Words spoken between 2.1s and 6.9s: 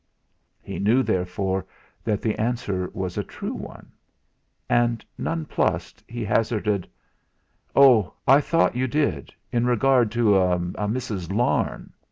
the answer was a true one. And non plussed, he hazarded: